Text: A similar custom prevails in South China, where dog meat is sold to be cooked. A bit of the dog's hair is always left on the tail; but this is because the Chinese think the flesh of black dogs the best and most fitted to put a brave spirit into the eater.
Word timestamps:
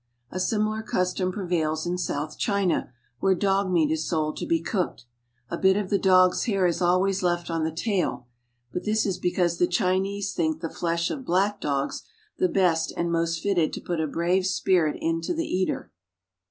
A 0.31 0.39
similar 0.39 0.81
custom 0.81 1.31
prevails 1.31 1.85
in 1.85 1.99
South 1.99 2.35
China, 2.39 2.91
where 3.19 3.35
dog 3.35 3.69
meat 3.69 3.91
is 3.91 4.07
sold 4.09 4.35
to 4.37 4.47
be 4.47 4.59
cooked. 4.59 5.05
A 5.51 5.59
bit 5.59 5.77
of 5.77 5.91
the 5.91 5.99
dog's 5.99 6.45
hair 6.45 6.65
is 6.65 6.81
always 6.81 7.21
left 7.21 7.51
on 7.51 7.63
the 7.63 7.71
tail; 7.71 8.25
but 8.73 8.83
this 8.83 9.05
is 9.05 9.19
because 9.19 9.59
the 9.59 9.67
Chinese 9.67 10.33
think 10.33 10.59
the 10.59 10.71
flesh 10.71 11.11
of 11.11 11.23
black 11.23 11.61
dogs 11.61 12.01
the 12.39 12.49
best 12.49 12.91
and 12.97 13.11
most 13.11 13.43
fitted 13.43 13.71
to 13.73 13.79
put 13.79 14.01
a 14.01 14.07
brave 14.07 14.47
spirit 14.47 14.97
into 14.99 15.35
the 15.35 15.45
eater. 15.45 15.91